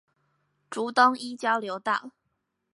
[0.71, 2.11] 竹東一交流道